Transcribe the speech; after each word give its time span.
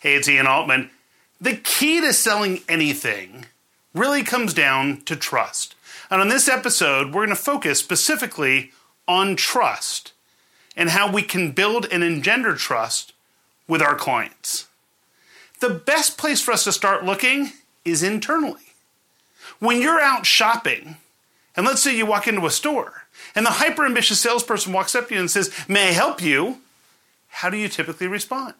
Hey, 0.00 0.14
it's 0.14 0.28
Ian 0.28 0.46
Altman. 0.46 0.90
The 1.40 1.56
key 1.56 2.00
to 2.00 2.12
selling 2.12 2.60
anything 2.68 3.46
really 3.92 4.22
comes 4.22 4.54
down 4.54 5.00
to 5.06 5.16
trust. 5.16 5.74
And 6.08 6.20
on 6.20 6.28
this 6.28 6.48
episode, 6.48 7.08
we're 7.08 7.26
going 7.26 7.30
to 7.30 7.34
focus 7.34 7.80
specifically 7.80 8.70
on 9.08 9.34
trust 9.34 10.12
and 10.76 10.90
how 10.90 11.10
we 11.10 11.22
can 11.22 11.50
build 11.50 11.84
and 11.90 12.04
engender 12.04 12.54
trust 12.54 13.12
with 13.66 13.82
our 13.82 13.96
clients. 13.96 14.68
The 15.58 15.70
best 15.70 16.16
place 16.16 16.40
for 16.40 16.52
us 16.52 16.62
to 16.62 16.72
start 16.72 17.04
looking 17.04 17.50
is 17.84 18.04
internally. 18.04 18.74
When 19.58 19.80
you're 19.82 20.00
out 20.00 20.26
shopping, 20.26 20.98
and 21.56 21.66
let's 21.66 21.82
say 21.82 21.96
you 21.96 22.06
walk 22.06 22.28
into 22.28 22.46
a 22.46 22.50
store, 22.52 23.02
and 23.34 23.44
the 23.44 23.50
hyper 23.50 23.84
ambitious 23.84 24.20
salesperson 24.20 24.72
walks 24.72 24.94
up 24.94 25.08
to 25.08 25.14
you 25.14 25.20
and 25.20 25.30
says, 25.30 25.52
May 25.66 25.88
I 25.88 25.92
help 25.92 26.22
you? 26.22 26.58
How 27.30 27.50
do 27.50 27.56
you 27.56 27.68
typically 27.68 28.06
respond? 28.06 28.54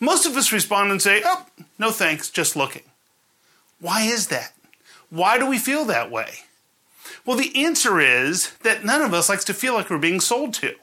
Most 0.00 0.26
of 0.26 0.36
us 0.36 0.52
respond 0.52 0.90
and 0.90 1.02
say, 1.02 1.22
Oh, 1.24 1.46
no 1.78 1.90
thanks, 1.90 2.30
just 2.30 2.56
looking. 2.56 2.82
Why 3.80 4.02
is 4.02 4.28
that? 4.28 4.52
Why 5.10 5.38
do 5.38 5.48
we 5.48 5.58
feel 5.58 5.84
that 5.86 6.10
way? 6.10 6.40
Well, 7.24 7.36
the 7.36 7.64
answer 7.64 8.00
is 8.00 8.52
that 8.62 8.84
none 8.84 9.02
of 9.02 9.14
us 9.14 9.28
likes 9.28 9.44
to 9.44 9.54
feel 9.54 9.74
like 9.74 9.90
we're 9.90 9.98
being 9.98 10.20
sold 10.20 10.54
to. 10.54 10.74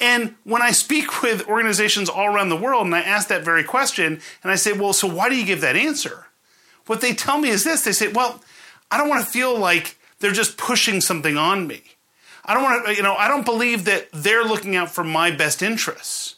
And 0.00 0.34
when 0.44 0.62
I 0.62 0.72
speak 0.72 1.22
with 1.22 1.48
organizations 1.48 2.08
all 2.08 2.26
around 2.26 2.48
the 2.48 2.56
world 2.56 2.86
and 2.86 2.94
I 2.94 3.00
ask 3.00 3.28
that 3.28 3.44
very 3.44 3.64
question, 3.64 4.20
and 4.42 4.52
I 4.52 4.56
say, 4.56 4.72
Well, 4.72 4.92
so 4.92 5.08
why 5.08 5.28
do 5.28 5.36
you 5.36 5.46
give 5.46 5.60
that 5.60 5.76
answer? 5.76 6.26
What 6.86 7.00
they 7.00 7.14
tell 7.14 7.38
me 7.38 7.48
is 7.48 7.64
this 7.64 7.82
they 7.82 7.92
say, 7.92 8.08
Well, 8.08 8.42
I 8.90 8.98
don't 8.98 9.08
want 9.08 9.24
to 9.24 9.30
feel 9.30 9.58
like 9.58 9.96
they're 10.18 10.32
just 10.32 10.56
pushing 10.56 11.00
something 11.00 11.36
on 11.36 11.66
me. 11.66 11.82
I 12.44 12.54
don't 12.54 12.62
want 12.62 12.86
to, 12.86 12.94
you 12.94 13.02
know, 13.02 13.14
I 13.14 13.28
don't 13.28 13.44
believe 13.44 13.84
that 13.84 14.08
they're 14.12 14.44
looking 14.44 14.74
out 14.74 14.90
for 14.90 15.04
my 15.04 15.30
best 15.30 15.62
interests. 15.62 16.36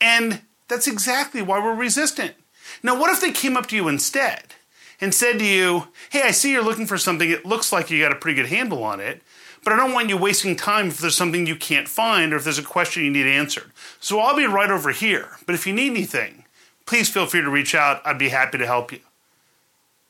And 0.00 0.42
that's 0.72 0.86
exactly 0.86 1.42
why 1.42 1.62
we're 1.62 1.74
resistant. 1.74 2.34
Now, 2.82 2.98
what 2.98 3.10
if 3.10 3.20
they 3.20 3.30
came 3.30 3.56
up 3.58 3.66
to 3.66 3.76
you 3.76 3.88
instead 3.88 4.54
and 5.02 5.14
said 5.14 5.38
to 5.38 5.44
you, 5.44 5.88
Hey, 6.10 6.22
I 6.22 6.30
see 6.30 6.50
you're 6.50 6.64
looking 6.64 6.86
for 6.86 6.96
something. 6.96 7.30
It 7.30 7.44
looks 7.44 7.72
like 7.72 7.90
you 7.90 8.00
got 8.00 8.12
a 8.12 8.16
pretty 8.16 8.36
good 8.40 8.48
handle 8.48 8.82
on 8.82 8.98
it, 8.98 9.22
but 9.62 9.74
I 9.74 9.76
don't 9.76 9.92
want 9.92 10.08
you 10.08 10.16
wasting 10.16 10.56
time 10.56 10.88
if 10.88 10.98
there's 10.98 11.16
something 11.16 11.46
you 11.46 11.56
can't 11.56 11.88
find 11.88 12.32
or 12.32 12.36
if 12.36 12.44
there's 12.44 12.58
a 12.58 12.62
question 12.62 13.04
you 13.04 13.10
need 13.10 13.26
answered. 13.26 13.70
So 14.00 14.18
I'll 14.18 14.34
be 14.34 14.46
right 14.46 14.70
over 14.70 14.90
here. 14.90 15.36
But 15.44 15.54
if 15.54 15.66
you 15.66 15.74
need 15.74 15.90
anything, 15.90 16.44
please 16.86 17.10
feel 17.10 17.26
free 17.26 17.42
to 17.42 17.50
reach 17.50 17.74
out. 17.74 18.00
I'd 18.06 18.18
be 18.18 18.30
happy 18.30 18.56
to 18.56 18.66
help 18.66 18.92
you. 18.92 19.00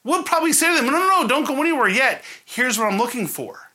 We'll 0.05 0.23
probably 0.23 0.53
say 0.53 0.69
to 0.69 0.77
them, 0.77 0.93
No, 0.93 0.99
no, 0.99 1.23
no, 1.23 1.29
don't 1.29 1.47
go 1.47 1.61
anywhere 1.61 1.89
yet. 1.89 2.23
Here's 2.45 2.79
what 2.79 2.93
I'm 2.93 2.99
looking 2.99 3.27
for. 3.27 3.73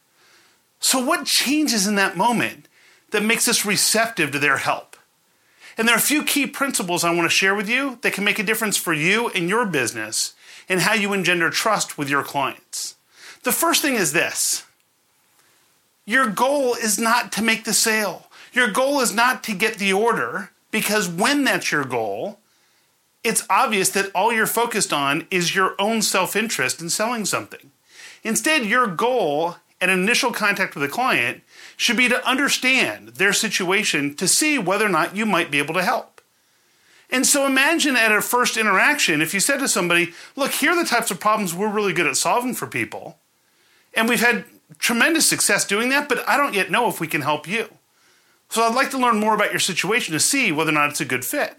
So, 0.80 1.04
what 1.04 1.26
changes 1.26 1.86
in 1.86 1.96
that 1.96 2.16
moment 2.16 2.70
that 3.12 3.24
makes 3.24 3.48
us 3.50 3.66
receptive 3.66 4.32
to 4.32 4.40
their 4.40 4.58
help? 4.58 4.87
And 5.78 5.88
there 5.88 5.96
are 5.96 6.00
a 6.00 6.02
few 6.02 6.24
key 6.24 6.48
principles 6.48 7.04
I 7.04 7.14
want 7.14 7.30
to 7.30 7.36
share 7.36 7.54
with 7.54 7.70
you 7.70 8.00
that 8.02 8.14
can 8.14 8.24
make 8.24 8.40
a 8.40 8.44
difference 8.44 8.78
for 8.78 8.94
you 8.94 9.30
and 9.30 9.48
your 9.48 9.66
business 9.66 10.34
and 10.68 10.82
how 10.82 10.94
you 10.94 11.14
engender 11.14 11.50
trust 11.50 11.98
with 11.98 12.10
your 12.10 12.24
clients. 12.24 12.96
The 13.44 13.52
first 13.52 13.82
thing 13.82 13.96
is 13.96 14.12
this 14.12 14.66
your 16.06 16.28
goal 16.28 16.74
is 16.74 16.98
not 16.98 17.32
to 17.34 17.44
make 17.44 17.64
the 17.64 17.74
sale, 17.74 18.28
your 18.54 18.72
goal 18.72 19.02
is 19.02 19.14
not 19.14 19.44
to 19.44 19.54
get 19.54 19.78
the 19.78 19.94
order, 19.94 20.52
because 20.72 21.08
when 21.08 21.44
that's 21.44 21.72
your 21.72 21.84
goal, 21.84 22.40
it's 23.24 23.46
obvious 23.50 23.90
that 23.90 24.12
all 24.16 24.34
you're 24.34 24.48
focused 24.48 24.94
on 24.94 25.28
is 25.30 25.54
your 25.54 25.76
own 25.78 26.02
self 26.02 26.36
interest 26.36 26.82
in 26.82 26.90
selling 26.90 27.26
something. 27.26 27.72
Instead, 28.24 28.66
your 28.66 28.88
goal 28.88 29.58
at 29.80 29.90
initial 29.90 30.32
contact 30.32 30.74
with 30.74 30.84
a 30.84 30.88
client 30.88 31.44
should 31.78 31.96
be 31.96 32.10
to 32.10 32.28
understand 32.28 33.10
their 33.10 33.32
situation 33.32 34.16
to 34.16 34.28
see 34.28 34.58
whether 34.58 34.86
or 34.86 34.90
not 34.90 35.16
you 35.16 35.26
might 35.26 35.52
be 35.52 35.60
able 35.60 35.76
to 35.76 35.84
help. 35.84 36.22
And 37.10 37.26
so 37.26 37.46
imagine 37.46 37.96
at 37.96 38.12
a 38.12 38.22
first 38.22 38.58
interaction, 38.58 39.22
if 39.22 39.34
you 39.34 39.40
said 39.40 39.60
to 39.60 39.68
somebody, 39.70 40.14
Look, 40.36 40.52
here 40.52 40.72
are 40.72 40.84
the 40.84 40.90
types 40.90 41.12
of 41.12 41.22
problems 41.22 41.54
we're 41.54 41.72
really 41.72 41.94
good 41.94 42.08
at 42.08 42.18
solving 42.18 42.54
for 42.54 42.68
people. 42.68 43.20
And 43.94 44.10
we've 44.10 44.20
had 44.20 44.44
tremendous 44.80 45.30
success 45.30 45.66
doing 45.66 45.90
that, 45.90 46.10
but 46.10 46.28
I 46.28 46.36
don't 46.36 46.54
yet 46.54 46.70
know 46.70 46.90
if 46.90 47.00
we 47.00 47.08
can 47.08 47.22
help 47.22 47.48
you. 47.48 47.70
So 48.50 48.64
I'd 48.64 48.76
like 48.76 48.92
to 48.92 48.98
learn 48.98 49.20
more 49.20 49.36
about 49.36 49.52
your 49.52 49.60
situation 49.60 50.14
to 50.14 50.20
see 50.20 50.52
whether 50.52 50.72
or 50.72 50.74
not 50.74 50.90
it's 50.90 51.02
a 51.02 51.06
good 51.06 51.24
fit. 51.24 51.56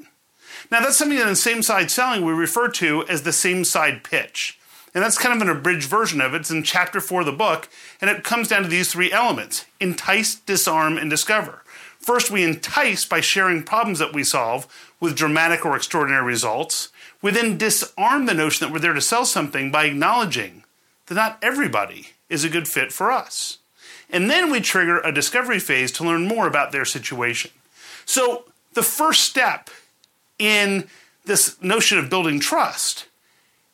Now, 0.70 0.80
that's 0.80 0.96
something 0.96 1.16
that 1.16 1.28
in 1.28 1.36
same 1.36 1.62
side 1.62 1.90
selling 1.90 2.24
we 2.24 2.32
refer 2.32 2.68
to 2.68 3.06
as 3.08 3.22
the 3.22 3.32
same 3.32 3.64
side 3.64 4.04
pitch. 4.04 4.57
And 4.94 5.04
that's 5.04 5.18
kind 5.18 5.34
of 5.34 5.46
an 5.46 5.54
abridged 5.54 5.88
version 5.88 6.20
of 6.20 6.34
it. 6.34 6.40
It's 6.40 6.50
in 6.50 6.62
chapter 6.62 7.00
four 7.00 7.20
of 7.20 7.26
the 7.26 7.32
book, 7.32 7.68
and 8.00 8.10
it 8.10 8.24
comes 8.24 8.48
down 8.48 8.62
to 8.62 8.68
these 8.68 8.90
three 8.90 9.12
elements 9.12 9.66
entice, 9.80 10.34
disarm, 10.34 10.98
and 10.98 11.10
discover. 11.10 11.62
First, 11.98 12.30
we 12.30 12.42
entice 12.42 13.04
by 13.04 13.20
sharing 13.20 13.62
problems 13.62 13.98
that 13.98 14.14
we 14.14 14.24
solve 14.24 14.66
with 15.00 15.16
dramatic 15.16 15.66
or 15.66 15.76
extraordinary 15.76 16.24
results. 16.24 16.88
We 17.20 17.32
then 17.32 17.58
disarm 17.58 18.26
the 18.26 18.34
notion 18.34 18.66
that 18.66 18.72
we're 18.72 18.80
there 18.80 18.94
to 18.94 19.00
sell 19.00 19.24
something 19.24 19.70
by 19.70 19.84
acknowledging 19.84 20.64
that 21.06 21.14
not 21.14 21.38
everybody 21.42 22.10
is 22.28 22.44
a 22.44 22.48
good 22.48 22.68
fit 22.68 22.92
for 22.92 23.10
us. 23.10 23.58
And 24.10 24.30
then 24.30 24.50
we 24.50 24.60
trigger 24.60 25.00
a 25.00 25.12
discovery 25.12 25.58
phase 25.58 25.92
to 25.92 26.04
learn 26.04 26.26
more 26.26 26.46
about 26.46 26.72
their 26.72 26.84
situation. 26.84 27.50
So, 28.04 28.44
the 28.72 28.82
first 28.82 29.22
step 29.22 29.70
in 30.38 30.88
this 31.24 31.60
notion 31.60 31.98
of 31.98 32.08
building 32.08 32.40
trust 32.40 33.06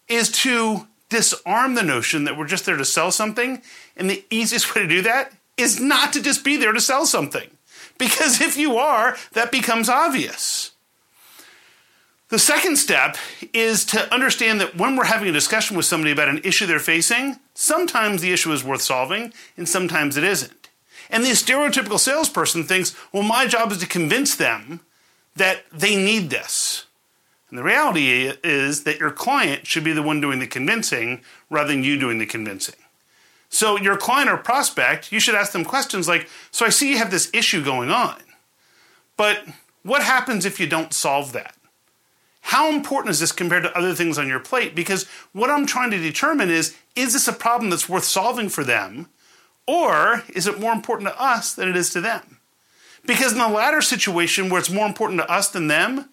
is 0.08 0.30
to 0.30 0.86
disarm 1.14 1.74
the 1.74 1.82
notion 1.82 2.24
that 2.24 2.36
we're 2.36 2.46
just 2.46 2.66
there 2.66 2.76
to 2.76 2.84
sell 2.84 3.10
something. 3.10 3.62
And 3.96 4.10
the 4.10 4.24
easiest 4.30 4.74
way 4.74 4.82
to 4.82 4.88
do 4.88 5.02
that 5.02 5.32
is 5.56 5.80
not 5.80 6.12
to 6.12 6.22
just 6.22 6.44
be 6.44 6.56
there 6.56 6.72
to 6.72 6.80
sell 6.80 7.06
something. 7.06 7.48
Because 7.98 8.40
if 8.40 8.56
you 8.56 8.76
are, 8.76 9.16
that 9.32 9.52
becomes 9.52 9.88
obvious. 9.88 10.72
The 12.28 12.38
second 12.38 12.76
step 12.76 13.16
is 13.52 13.84
to 13.86 14.12
understand 14.12 14.60
that 14.60 14.76
when 14.76 14.96
we're 14.96 15.04
having 15.04 15.28
a 15.28 15.32
discussion 15.32 15.76
with 15.76 15.86
somebody 15.86 16.10
about 16.10 16.28
an 16.28 16.40
issue 16.42 16.66
they're 16.66 16.80
facing, 16.80 17.38
sometimes 17.54 18.22
the 18.22 18.32
issue 18.32 18.50
is 18.52 18.64
worth 18.64 18.82
solving 18.82 19.32
and 19.56 19.68
sometimes 19.68 20.16
it 20.16 20.24
isn't. 20.24 20.68
And 21.10 21.22
the 21.22 21.28
stereotypical 21.28 22.00
salesperson 22.00 22.64
thinks, 22.64 22.96
well, 23.12 23.22
my 23.22 23.46
job 23.46 23.70
is 23.70 23.78
to 23.78 23.86
convince 23.86 24.34
them 24.34 24.80
that 25.36 25.64
they 25.70 25.96
need 25.96 26.30
this. 26.30 26.86
And 27.50 27.58
the 27.58 27.62
reality 27.62 28.32
is 28.42 28.84
that 28.84 28.98
your 28.98 29.10
client 29.10 29.66
should 29.66 29.84
be 29.84 29.92
the 29.92 30.02
one 30.02 30.20
doing 30.20 30.38
the 30.38 30.46
convincing 30.46 31.22
rather 31.50 31.68
than 31.68 31.84
you 31.84 31.98
doing 31.98 32.18
the 32.18 32.26
convincing. 32.26 32.76
So, 33.48 33.78
your 33.78 33.96
client 33.96 34.28
or 34.28 34.36
prospect, 34.36 35.12
you 35.12 35.20
should 35.20 35.36
ask 35.36 35.52
them 35.52 35.64
questions 35.64 36.08
like 36.08 36.28
So, 36.50 36.66
I 36.66 36.70
see 36.70 36.90
you 36.90 36.98
have 36.98 37.12
this 37.12 37.30
issue 37.32 37.64
going 37.64 37.90
on, 37.90 38.16
but 39.16 39.44
what 39.84 40.02
happens 40.02 40.44
if 40.44 40.58
you 40.58 40.66
don't 40.66 40.92
solve 40.92 41.32
that? 41.32 41.54
How 42.40 42.68
important 42.68 43.10
is 43.10 43.20
this 43.20 43.32
compared 43.32 43.62
to 43.62 43.76
other 43.76 43.94
things 43.94 44.18
on 44.18 44.28
your 44.28 44.40
plate? 44.40 44.74
Because 44.74 45.04
what 45.32 45.50
I'm 45.50 45.66
trying 45.66 45.90
to 45.92 45.98
determine 45.98 46.50
is 46.50 46.76
is 46.96 47.12
this 47.12 47.28
a 47.28 47.32
problem 47.32 47.70
that's 47.70 47.88
worth 47.88 48.04
solving 48.04 48.48
for 48.48 48.64
them, 48.64 49.08
or 49.66 50.24
is 50.34 50.46
it 50.46 50.60
more 50.60 50.72
important 50.72 51.08
to 51.08 51.20
us 51.20 51.54
than 51.54 51.68
it 51.68 51.76
is 51.76 51.90
to 51.90 52.00
them? 52.00 52.38
Because 53.06 53.32
in 53.32 53.38
the 53.38 53.48
latter 53.48 53.82
situation 53.82 54.48
where 54.48 54.60
it's 54.60 54.70
more 54.70 54.86
important 54.86 55.20
to 55.20 55.30
us 55.30 55.48
than 55.48 55.68
them, 55.68 56.08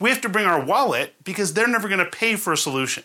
we 0.00 0.10
have 0.10 0.20
to 0.22 0.28
bring 0.28 0.46
our 0.46 0.64
wallet 0.64 1.14
because 1.24 1.52
they're 1.52 1.68
never 1.68 1.88
going 1.88 2.04
to 2.04 2.10
pay 2.10 2.36
for 2.36 2.52
a 2.52 2.56
solution. 2.56 3.04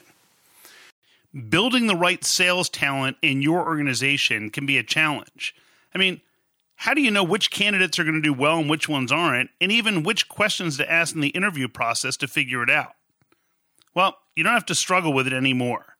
Building 1.49 1.87
the 1.87 1.95
right 1.95 2.23
sales 2.23 2.69
talent 2.69 3.17
in 3.21 3.41
your 3.41 3.65
organization 3.65 4.49
can 4.49 4.65
be 4.65 4.77
a 4.77 4.83
challenge. 4.83 5.55
I 5.93 5.97
mean, 5.97 6.21
how 6.75 6.93
do 6.93 7.01
you 7.01 7.11
know 7.11 7.23
which 7.23 7.51
candidates 7.51 7.99
are 7.99 8.03
going 8.03 8.15
to 8.15 8.21
do 8.21 8.33
well 8.33 8.57
and 8.57 8.69
which 8.69 8.89
ones 8.89 9.11
aren't, 9.11 9.49
and 9.61 9.71
even 9.71 10.03
which 10.03 10.29
questions 10.29 10.77
to 10.77 10.91
ask 10.91 11.13
in 11.13 11.21
the 11.21 11.29
interview 11.29 11.67
process 11.67 12.17
to 12.17 12.27
figure 12.27 12.63
it 12.63 12.69
out? 12.69 12.93
Well, 13.93 14.17
you 14.35 14.43
don't 14.43 14.53
have 14.53 14.65
to 14.67 14.75
struggle 14.75 15.13
with 15.13 15.27
it 15.27 15.33
anymore. 15.33 15.97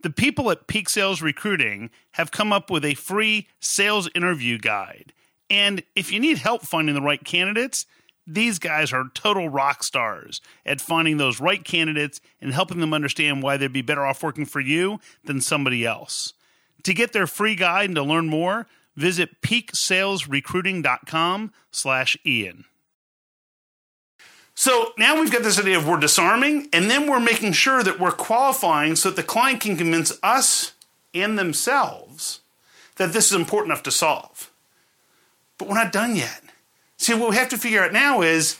The 0.00 0.10
people 0.10 0.50
at 0.50 0.66
Peak 0.66 0.88
Sales 0.88 1.20
Recruiting 1.20 1.90
have 2.12 2.30
come 2.30 2.52
up 2.52 2.70
with 2.70 2.84
a 2.84 2.94
free 2.94 3.48
sales 3.60 4.08
interview 4.14 4.58
guide 4.58 5.12
and 5.50 5.82
if 5.96 6.12
you 6.12 6.20
need 6.20 6.38
help 6.38 6.62
finding 6.62 6.94
the 6.94 7.02
right 7.02 7.22
candidates, 7.22 7.86
these 8.28 8.58
guys 8.58 8.92
are 8.92 9.10
total 9.14 9.48
rock 9.48 9.82
stars 9.82 10.42
at 10.66 10.80
finding 10.80 11.16
those 11.16 11.40
right 11.40 11.64
candidates 11.64 12.20
and 12.40 12.52
helping 12.52 12.80
them 12.80 12.94
understand 12.94 13.42
why 13.42 13.56
they'd 13.56 13.72
be 13.72 13.82
better 13.82 14.06
off 14.06 14.22
working 14.22 14.46
for 14.46 14.60
you 14.60 15.00
than 15.24 15.40
somebody 15.40 15.84
else. 15.84 16.34
To 16.84 16.94
get 16.94 17.12
their 17.12 17.26
free 17.26 17.54
guide 17.54 17.86
and 17.86 17.96
to 17.96 18.02
learn 18.02 18.28
more, 18.28 18.66
visit 18.96 19.42
peaksalesrecruiting.com 19.42 21.52
slash 21.70 22.16
Ian. 22.24 22.64
So 24.54 24.92
now 24.98 25.20
we've 25.20 25.32
got 25.32 25.42
this 25.42 25.58
idea 25.58 25.78
of 25.78 25.86
we're 25.86 26.00
disarming, 26.00 26.68
and 26.72 26.90
then 26.90 27.08
we're 27.08 27.20
making 27.20 27.52
sure 27.52 27.82
that 27.82 28.00
we're 28.00 28.10
qualifying 28.10 28.96
so 28.96 29.10
that 29.10 29.16
the 29.16 29.22
client 29.22 29.60
can 29.60 29.76
convince 29.76 30.18
us 30.22 30.72
and 31.14 31.38
themselves 31.38 32.40
that 32.96 33.12
this 33.12 33.26
is 33.26 33.32
important 33.32 33.72
enough 33.72 33.84
to 33.84 33.90
solve 33.90 34.50
but 35.58 35.68
we're 35.68 35.74
not 35.74 35.92
done 35.92 36.16
yet. 36.16 36.42
See, 36.98 37.14
what 37.14 37.30
we 37.30 37.36
have 37.36 37.48
to 37.50 37.58
figure 37.58 37.82
out 37.82 37.92
now 37.92 38.20
is 38.22 38.58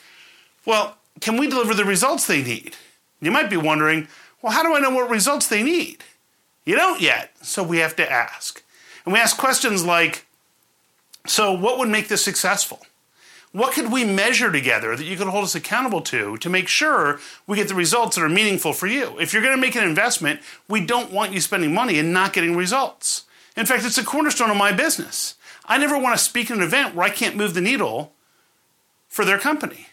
well, 0.64 0.96
can 1.20 1.36
we 1.36 1.48
deliver 1.48 1.74
the 1.74 1.84
results 1.84 2.26
they 2.26 2.42
need? 2.42 2.76
You 3.20 3.30
might 3.30 3.50
be 3.50 3.56
wondering, 3.56 4.06
well, 4.40 4.52
how 4.52 4.62
do 4.62 4.74
I 4.74 4.80
know 4.80 4.90
what 4.90 5.10
results 5.10 5.48
they 5.48 5.62
need? 5.62 6.04
You 6.64 6.76
don't 6.76 7.00
yet, 7.00 7.32
so 7.42 7.62
we 7.62 7.78
have 7.78 7.96
to 7.96 8.10
ask. 8.10 8.62
And 9.04 9.12
we 9.12 9.18
ask 9.18 9.36
questions 9.36 9.84
like 9.84 10.26
so, 11.26 11.52
what 11.52 11.78
would 11.78 11.88
make 11.88 12.08
this 12.08 12.24
successful? 12.24 12.80
What 13.52 13.72
could 13.72 13.90
we 13.90 14.04
measure 14.04 14.52
together 14.52 14.94
that 14.94 15.04
you 15.04 15.16
could 15.16 15.26
hold 15.26 15.44
us 15.44 15.54
accountable 15.54 16.02
to 16.02 16.36
to 16.36 16.50
make 16.50 16.68
sure 16.68 17.18
we 17.46 17.56
get 17.56 17.68
the 17.68 17.74
results 17.74 18.16
that 18.16 18.22
are 18.22 18.28
meaningful 18.28 18.72
for 18.72 18.86
you? 18.86 19.18
If 19.18 19.32
you're 19.32 19.42
going 19.42 19.54
to 19.54 19.60
make 19.60 19.74
an 19.74 19.84
investment, 19.84 20.40
we 20.68 20.84
don't 20.84 21.10
want 21.10 21.32
you 21.32 21.40
spending 21.40 21.72
money 21.72 21.98
and 21.98 22.12
not 22.12 22.34
getting 22.34 22.56
results. 22.56 23.24
In 23.56 23.66
fact, 23.66 23.84
it's 23.84 23.98
a 23.98 24.04
cornerstone 24.04 24.50
of 24.50 24.56
my 24.56 24.72
business. 24.72 25.34
I 25.64 25.78
never 25.78 25.98
want 25.98 26.16
to 26.16 26.22
speak 26.22 26.50
at 26.50 26.58
an 26.58 26.62
event 26.62 26.94
where 26.94 27.06
I 27.06 27.10
can't 27.10 27.36
move 27.36 27.54
the 27.54 27.60
needle 27.60 28.12
for 29.08 29.24
their 29.24 29.38
company. 29.38 29.86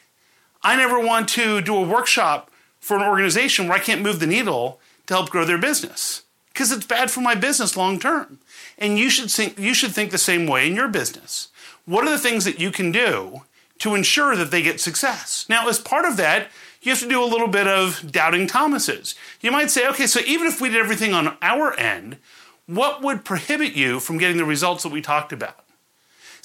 I 0.62 0.76
never 0.76 1.00
want 1.00 1.30
to 1.30 1.62
do 1.62 1.76
a 1.76 1.88
workshop 1.88 2.52
for 2.80 2.98
an 2.98 3.04
organization 3.04 3.68
where 3.68 3.78
I 3.78 3.82
can't 3.82 4.02
move 4.02 4.20
the 4.20 4.28
needle 4.28 4.80
to 5.08 5.14
help 5.14 5.30
grow 5.30 5.46
their 5.46 5.58
business 5.58 6.24
because 6.54 6.72
it's 6.72 6.86
bad 6.86 7.12
for 7.12 7.22
my 7.22 7.36
business 7.36 7.78
long 7.78 8.00
term. 8.00 8.40
And 8.78 8.98
you 8.98 9.10
should 9.10 9.30
think 9.30 9.60
you 9.60 9.74
should 9.74 9.92
think 9.92 10.12
the 10.12 10.18
same 10.18 10.48
way 10.48 10.68
in 10.68 10.76
your 10.76 10.88
business. 10.88 11.50
What 11.86 12.06
are 12.06 12.12
the 12.12 12.20
things 12.20 12.46
that 12.46 12.60
you 12.60 12.72
can 12.72 12.92
do 12.92 13.44
to 13.80 13.94
ensure 13.94 14.36
that 14.36 14.52
they 14.52 14.62
get 14.62 14.80
success? 14.80 15.46
Now, 15.50 15.68
as 15.68 15.80
part 15.80 16.06
of 16.06 16.18
that, 16.18 16.48
you 16.82 16.92
have 16.92 17.00
to 17.00 17.10
do 17.10 17.24
a 17.24 17.26
little 17.26 17.48
bit 17.48 17.68
of 17.68 18.12
doubting 18.12 18.48
Thomases. 18.48 19.16
You 19.42 19.52
might 19.52 19.70
say, 19.70 19.88
okay, 19.90 20.08
so 20.08 20.20
even 20.22 20.48
if 20.48 20.62
we 20.62 20.70
did 20.70 20.80
everything 20.80 21.14
on 21.14 21.38
our 21.42 21.78
end, 21.80 22.18
what 22.66 23.02
would 23.02 23.26
prohibit 23.26 23.74
you 23.74 24.00
from 24.00 24.18
getting 24.18 24.38
the 24.38 24.46
results 24.46 24.84
that 24.84 24.92
we 24.92 25.02
talked 25.02 25.34
about? 25.34 25.65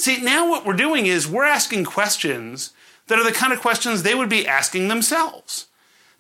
See, 0.01 0.17
now 0.23 0.49
what 0.49 0.65
we're 0.65 0.73
doing 0.73 1.05
is 1.05 1.29
we're 1.29 1.45
asking 1.45 1.85
questions 1.85 2.73
that 3.09 3.19
are 3.19 3.25
the 3.25 3.33
kind 3.33 3.53
of 3.53 3.61
questions 3.61 4.03
they 4.03 4.15
would 4.15 4.31
be 4.31 4.49
asking 4.49 4.89
themselves. 4.89 5.67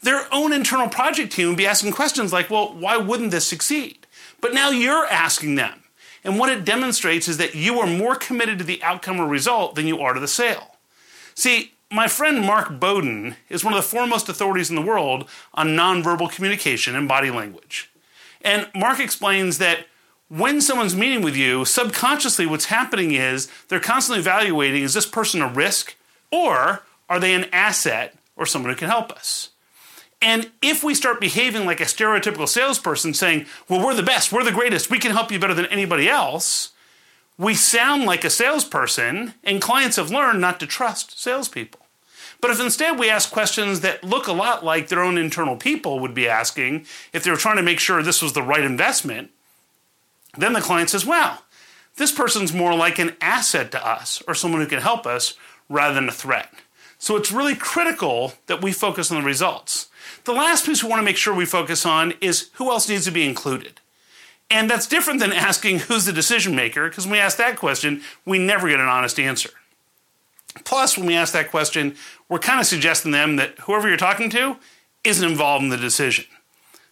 Their 0.02 0.26
own 0.30 0.52
internal 0.52 0.90
project 0.90 1.32
team 1.32 1.48
would 1.48 1.56
be 1.56 1.66
asking 1.66 1.92
questions 1.92 2.30
like, 2.30 2.50
well, 2.50 2.74
why 2.74 2.98
wouldn't 2.98 3.30
this 3.30 3.46
succeed? 3.46 4.06
But 4.42 4.52
now 4.52 4.68
you're 4.68 5.06
asking 5.06 5.54
them. 5.54 5.84
And 6.22 6.38
what 6.38 6.50
it 6.50 6.66
demonstrates 6.66 7.26
is 7.26 7.38
that 7.38 7.54
you 7.54 7.80
are 7.80 7.86
more 7.86 8.16
committed 8.16 8.58
to 8.58 8.64
the 8.64 8.82
outcome 8.82 9.18
or 9.18 9.26
result 9.26 9.76
than 9.76 9.86
you 9.86 10.00
are 10.00 10.12
to 10.12 10.20
the 10.20 10.28
sale. 10.28 10.76
See, 11.34 11.72
my 11.90 12.06
friend 12.06 12.42
Mark 12.42 12.78
Bowden 12.78 13.36
is 13.48 13.64
one 13.64 13.72
of 13.72 13.82
the 13.82 13.88
foremost 13.88 14.28
authorities 14.28 14.68
in 14.68 14.76
the 14.76 14.82
world 14.82 15.26
on 15.54 15.68
nonverbal 15.68 16.30
communication 16.30 16.94
and 16.94 17.08
body 17.08 17.30
language. 17.30 17.90
And 18.42 18.68
Mark 18.74 19.00
explains 19.00 19.56
that 19.56 19.86
when 20.30 20.60
someone's 20.60 20.94
meeting 20.94 21.22
with 21.22 21.36
you, 21.36 21.64
subconsciously 21.64 22.46
what's 22.46 22.66
happening 22.66 23.10
is 23.10 23.48
they're 23.68 23.80
constantly 23.80 24.20
evaluating 24.20 24.84
is 24.84 24.94
this 24.94 25.04
person 25.04 25.42
a 25.42 25.48
risk 25.48 25.96
or 26.30 26.82
are 27.08 27.18
they 27.18 27.34
an 27.34 27.46
asset 27.52 28.16
or 28.36 28.46
someone 28.46 28.70
who 28.70 28.78
can 28.78 28.88
help 28.88 29.10
us? 29.10 29.50
And 30.22 30.52
if 30.62 30.84
we 30.84 30.94
start 30.94 31.20
behaving 31.20 31.66
like 31.66 31.80
a 31.80 31.84
stereotypical 31.84 32.48
salesperson 32.48 33.12
saying, 33.12 33.46
well, 33.68 33.84
we're 33.84 33.94
the 33.94 34.04
best, 34.04 34.32
we're 34.32 34.44
the 34.44 34.52
greatest, 34.52 34.88
we 34.88 35.00
can 35.00 35.10
help 35.10 35.32
you 35.32 35.40
better 35.40 35.54
than 35.54 35.66
anybody 35.66 36.08
else, 36.08 36.70
we 37.36 37.54
sound 37.54 38.04
like 38.04 38.22
a 38.22 38.30
salesperson, 38.30 39.34
and 39.42 39.62
clients 39.62 39.96
have 39.96 40.10
learned 40.10 40.40
not 40.40 40.60
to 40.60 40.66
trust 40.66 41.18
salespeople. 41.18 41.80
But 42.40 42.50
if 42.52 42.60
instead 42.60 42.98
we 42.98 43.10
ask 43.10 43.32
questions 43.32 43.80
that 43.80 44.04
look 44.04 44.28
a 44.28 44.32
lot 44.32 44.64
like 44.64 44.88
their 44.88 45.02
own 45.02 45.18
internal 45.18 45.56
people 45.56 45.98
would 45.98 46.14
be 46.14 46.28
asking 46.28 46.86
if 47.12 47.24
they 47.24 47.30
were 47.30 47.36
trying 47.36 47.56
to 47.56 47.62
make 47.62 47.80
sure 47.80 48.02
this 48.02 48.22
was 48.22 48.34
the 48.34 48.42
right 48.42 48.64
investment, 48.64 49.30
then 50.36 50.52
the 50.52 50.60
client 50.60 50.90
says, 50.90 51.04
wow, 51.04 51.38
this 51.96 52.12
person's 52.12 52.52
more 52.52 52.74
like 52.74 52.98
an 52.98 53.16
asset 53.20 53.70
to 53.72 53.86
us 53.86 54.22
or 54.26 54.34
someone 54.34 54.60
who 54.60 54.66
can 54.66 54.80
help 54.80 55.06
us 55.06 55.34
rather 55.68 55.94
than 55.94 56.08
a 56.08 56.12
threat. 56.12 56.52
So 56.98 57.16
it's 57.16 57.32
really 57.32 57.54
critical 57.54 58.34
that 58.46 58.62
we 58.62 58.72
focus 58.72 59.10
on 59.10 59.20
the 59.20 59.26
results. 59.26 59.88
The 60.24 60.32
last 60.32 60.66
piece 60.66 60.82
we 60.82 60.90
want 60.90 61.00
to 61.00 61.04
make 61.04 61.16
sure 61.16 61.34
we 61.34 61.46
focus 61.46 61.86
on 61.86 62.14
is 62.20 62.50
who 62.54 62.70
else 62.70 62.88
needs 62.88 63.06
to 63.06 63.10
be 63.10 63.26
included. 63.26 63.80
And 64.50 64.68
that's 64.68 64.86
different 64.86 65.20
than 65.20 65.32
asking 65.32 65.78
who's 65.80 66.04
the 66.04 66.12
decision 66.12 66.54
maker, 66.54 66.88
because 66.88 67.06
when 67.06 67.12
we 67.12 67.18
ask 67.18 67.38
that 67.38 67.56
question, 67.56 68.02
we 68.24 68.38
never 68.38 68.68
get 68.68 68.80
an 68.80 68.88
honest 68.88 69.18
answer. 69.18 69.50
Plus, 70.64 70.98
when 70.98 71.06
we 71.06 71.14
ask 71.14 71.32
that 71.32 71.50
question, 71.50 71.94
we're 72.28 72.40
kind 72.40 72.60
of 72.60 72.66
suggesting 72.66 73.12
them 73.12 73.36
that 73.36 73.58
whoever 73.60 73.88
you're 73.88 73.96
talking 73.96 74.28
to 74.30 74.56
isn't 75.04 75.28
involved 75.30 75.62
in 75.62 75.70
the 75.70 75.76
decision. 75.76 76.24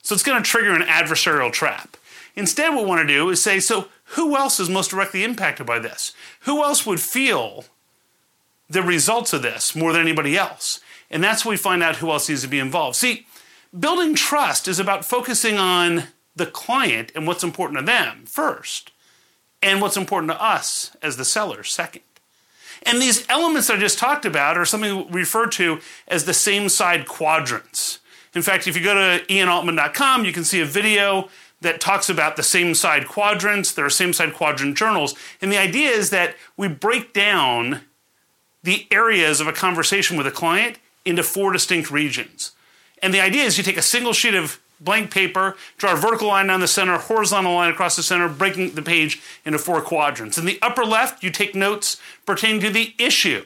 So 0.02 0.14
it's 0.14 0.22
going 0.22 0.42
to 0.42 0.48
trigger 0.48 0.72
an 0.72 0.82
adversarial 0.82 1.52
trap. 1.52 1.96
Instead, 2.38 2.72
what 2.72 2.84
we 2.84 2.88
want 2.88 3.06
to 3.06 3.14
do 3.14 3.28
is 3.30 3.42
say, 3.42 3.58
so 3.58 3.88
who 4.14 4.36
else 4.36 4.60
is 4.60 4.70
most 4.70 4.90
directly 4.90 5.24
impacted 5.24 5.66
by 5.66 5.80
this? 5.80 6.12
Who 6.42 6.62
else 6.62 6.86
would 6.86 7.00
feel 7.00 7.64
the 8.70 8.80
results 8.80 9.32
of 9.32 9.42
this 9.42 9.74
more 9.74 9.92
than 9.92 10.02
anybody 10.02 10.36
else? 10.36 10.80
And 11.10 11.24
that's 11.24 11.44
where 11.44 11.50
we 11.50 11.56
find 11.56 11.82
out 11.82 11.96
who 11.96 12.10
else 12.10 12.28
needs 12.28 12.42
to 12.42 12.48
be 12.48 12.60
involved. 12.60 12.94
See, 12.94 13.26
building 13.76 14.14
trust 14.14 14.68
is 14.68 14.78
about 14.78 15.04
focusing 15.04 15.58
on 15.58 16.04
the 16.36 16.46
client 16.46 17.10
and 17.16 17.26
what's 17.26 17.42
important 17.42 17.80
to 17.80 17.84
them 17.84 18.24
first, 18.24 18.92
and 19.60 19.82
what's 19.82 19.96
important 19.96 20.30
to 20.30 20.40
us 20.40 20.96
as 21.02 21.16
the 21.16 21.24
seller 21.24 21.64
second. 21.64 22.02
And 22.84 23.02
these 23.02 23.28
elements 23.28 23.68
I 23.68 23.76
just 23.76 23.98
talked 23.98 24.24
about 24.24 24.56
are 24.56 24.64
something 24.64 25.10
referred 25.10 25.50
to 25.52 25.80
as 26.06 26.24
the 26.24 26.34
same 26.34 26.68
side 26.68 27.08
quadrants. 27.08 27.98
In 28.34 28.42
fact, 28.42 28.68
if 28.68 28.76
you 28.76 28.84
go 28.84 28.94
to 28.94 29.24
ianaltman.com, 29.26 30.24
you 30.24 30.32
can 30.32 30.44
see 30.44 30.60
a 30.60 30.64
video 30.64 31.28
that 31.60 31.80
talks 31.80 32.08
about 32.08 32.36
the 32.36 32.42
same 32.42 32.74
side 32.74 33.08
quadrants. 33.08 33.72
There 33.72 33.84
are 33.84 33.90
same 33.90 34.12
side 34.12 34.34
quadrant 34.34 34.76
journals. 34.76 35.14
And 35.40 35.50
the 35.50 35.58
idea 35.58 35.90
is 35.90 36.10
that 36.10 36.36
we 36.56 36.68
break 36.68 37.12
down 37.12 37.82
the 38.62 38.86
areas 38.90 39.40
of 39.40 39.46
a 39.46 39.52
conversation 39.52 40.16
with 40.16 40.26
a 40.26 40.30
client 40.30 40.78
into 41.04 41.22
four 41.22 41.52
distinct 41.52 41.90
regions. 41.90 42.52
And 43.02 43.14
the 43.14 43.20
idea 43.20 43.44
is 43.44 43.58
you 43.58 43.64
take 43.64 43.76
a 43.76 43.82
single 43.82 44.12
sheet 44.12 44.34
of 44.34 44.60
blank 44.80 45.10
paper, 45.10 45.56
draw 45.76 45.92
a 45.92 45.96
vertical 45.96 46.28
line 46.28 46.46
down 46.46 46.60
the 46.60 46.68
center, 46.68 46.96
horizontal 46.98 47.54
line 47.54 47.70
across 47.72 47.96
the 47.96 48.02
center, 48.02 48.28
breaking 48.28 48.74
the 48.74 48.82
page 48.82 49.20
into 49.44 49.58
four 49.58 49.80
quadrants. 49.80 50.38
In 50.38 50.44
the 50.44 50.58
upper 50.62 50.84
left, 50.84 51.22
you 51.22 51.30
take 51.30 51.54
notes 51.54 52.00
pertaining 52.26 52.60
to 52.60 52.70
the 52.70 52.94
issue 52.98 53.44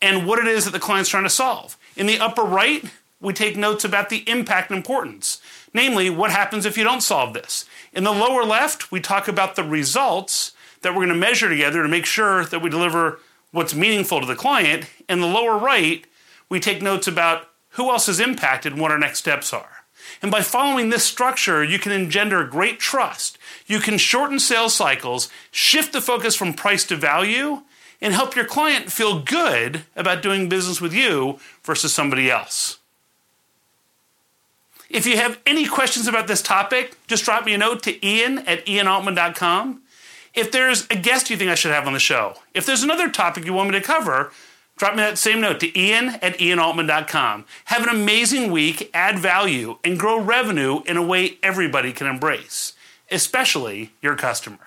and 0.00 0.26
what 0.26 0.38
it 0.38 0.46
is 0.46 0.64
that 0.64 0.70
the 0.70 0.78
client's 0.78 1.10
trying 1.10 1.24
to 1.24 1.30
solve. 1.30 1.76
In 1.96 2.06
the 2.06 2.18
upper 2.18 2.42
right, 2.42 2.84
we 3.20 3.32
take 3.32 3.56
notes 3.56 3.84
about 3.84 4.08
the 4.08 4.28
impact 4.28 4.70
and 4.70 4.76
importance, 4.76 5.40
namely, 5.72 6.10
what 6.10 6.30
happens 6.30 6.66
if 6.66 6.76
you 6.76 6.84
don't 6.84 7.02
solve 7.02 7.32
this. 7.32 7.64
In 7.92 8.04
the 8.04 8.12
lower 8.12 8.44
left, 8.44 8.92
we 8.92 9.00
talk 9.00 9.26
about 9.26 9.56
the 9.56 9.64
results 9.64 10.52
that 10.82 10.92
we're 10.92 11.06
going 11.06 11.08
to 11.08 11.14
measure 11.14 11.48
together 11.48 11.82
to 11.82 11.88
make 11.88 12.06
sure 12.06 12.44
that 12.44 12.60
we 12.60 12.70
deliver 12.70 13.20
what's 13.52 13.74
meaningful 13.74 14.20
to 14.20 14.26
the 14.26 14.36
client. 14.36 14.86
In 15.08 15.20
the 15.20 15.26
lower 15.26 15.56
right, 15.56 16.04
we 16.48 16.60
take 16.60 16.82
notes 16.82 17.06
about 17.06 17.48
who 17.70 17.90
else 17.90 18.08
is 18.08 18.20
impacted 18.20 18.72
and 18.72 18.80
what 18.80 18.90
our 18.90 18.98
next 18.98 19.18
steps 19.18 19.52
are. 19.52 19.76
And 20.22 20.30
by 20.30 20.42
following 20.42 20.90
this 20.90 21.04
structure, 21.04 21.64
you 21.64 21.78
can 21.78 21.92
engender 21.92 22.44
great 22.44 22.78
trust. 22.78 23.38
You 23.66 23.80
can 23.80 23.98
shorten 23.98 24.38
sales 24.38 24.74
cycles, 24.74 25.28
shift 25.50 25.92
the 25.92 26.00
focus 26.00 26.36
from 26.36 26.54
price 26.54 26.84
to 26.84 26.96
value, 26.96 27.62
and 28.00 28.12
help 28.12 28.36
your 28.36 28.44
client 28.44 28.92
feel 28.92 29.20
good 29.20 29.84
about 29.96 30.22
doing 30.22 30.48
business 30.48 30.80
with 30.80 30.92
you 30.92 31.38
versus 31.64 31.92
somebody 31.92 32.30
else. 32.30 32.78
If 34.88 35.06
you 35.06 35.16
have 35.16 35.40
any 35.46 35.66
questions 35.66 36.06
about 36.06 36.28
this 36.28 36.42
topic, 36.42 36.96
just 37.06 37.24
drop 37.24 37.44
me 37.44 37.54
a 37.54 37.58
note 37.58 37.82
to 37.84 38.06
ian 38.06 38.38
at 38.40 38.64
ianaltman.com. 38.66 39.82
If 40.34 40.52
there's 40.52 40.86
a 40.90 40.96
guest 40.96 41.30
you 41.30 41.36
think 41.36 41.50
I 41.50 41.54
should 41.54 41.72
have 41.72 41.86
on 41.86 41.92
the 41.92 41.98
show, 41.98 42.34
if 42.54 42.66
there's 42.66 42.82
another 42.82 43.10
topic 43.10 43.44
you 43.44 43.52
want 43.52 43.70
me 43.70 43.78
to 43.78 43.84
cover, 43.84 44.30
Drop 44.76 44.94
me 44.94 45.02
that 45.02 45.16
same 45.16 45.40
note 45.40 45.60
to 45.60 45.78
ian 45.78 46.18
at 46.20 46.36
ianaltman.com. 46.38 47.46
Have 47.66 47.82
an 47.84 47.88
amazing 47.88 48.52
week, 48.52 48.90
add 48.92 49.18
value, 49.18 49.78
and 49.82 49.98
grow 49.98 50.20
revenue 50.20 50.82
in 50.84 50.98
a 50.98 51.02
way 51.02 51.38
everybody 51.42 51.94
can 51.94 52.06
embrace, 52.06 52.74
especially 53.10 53.92
your 54.02 54.16
customer. 54.16 54.58